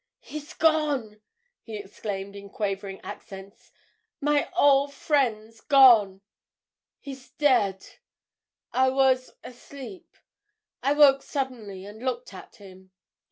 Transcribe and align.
"He's 0.21 0.55
gone!" 0.55 1.21
he 1.61 1.77
exclaimed 1.77 2.35
in 2.35 2.49
quavering 2.49 2.99
accents. 3.01 3.71
"My 4.19 4.49
old 4.55 4.95
friend's 4.95 5.61
gone—he's 5.61 7.29
dead! 7.33 7.85
I 8.73 8.89
was—asleep. 8.89 10.17
I 10.81 10.93
woke 10.93 11.21
suddenly 11.21 11.85
and 11.85 12.01
looked 12.03 12.33
at 12.33 12.55
him. 12.55 12.89